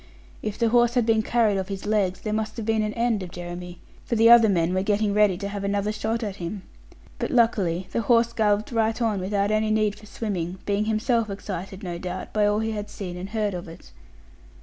If 0.41 0.57
the 0.57 0.69
horse 0.69 0.95
had 0.95 1.05
been 1.05 1.21
carried 1.21 1.59
off 1.59 1.67
his 1.67 1.85
legs, 1.85 2.21
there 2.21 2.33
must 2.33 2.57
have 2.57 2.65
been 2.65 2.81
an 2.81 2.95
end 2.95 3.21
of 3.21 3.29
Jeremy; 3.29 3.77
for 4.03 4.15
the 4.15 4.31
other 4.31 4.49
men 4.49 4.73
were 4.73 4.81
getting 4.81 5.13
ready 5.13 5.37
to 5.37 5.47
have 5.47 5.63
another 5.63 5.91
shot 5.91 6.23
at 6.23 6.37
him. 6.37 6.63
But 7.19 7.29
luckily 7.29 7.87
the 7.91 8.01
horse 8.01 8.33
galloped 8.33 8.71
right 8.71 8.99
on 8.99 9.19
without 9.19 9.51
any 9.51 9.69
need 9.69 9.93
for 9.95 10.07
swimming, 10.07 10.57
being 10.65 10.85
himself 10.85 11.29
excited, 11.29 11.83
no 11.83 11.99
doubt, 11.99 12.33
by 12.33 12.47
all 12.47 12.61
he 12.61 12.71
had 12.71 12.89
seen 12.89 13.15
and 13.15 13.29
heard 13.29 13.53
of 13.53 13.67
it. 13.67 13.91